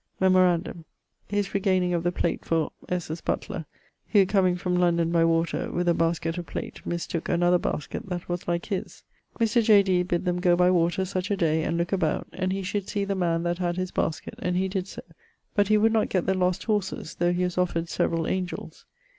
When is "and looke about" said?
11.63-12.25